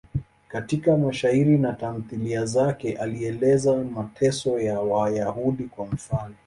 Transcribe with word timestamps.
Katika 0.47 0.97
mashairi 0.97 1.57
na 1.57 1.73
tamthiliya 1.73 2.45
zake 2.45 2.97
alieleza 2.97 3.75
mateso 3.83 4.59
ya 4.59 4.79
Wayahudi, 4.81 5.63
kwa 5.63 5.85
mfano. 5.85 6.35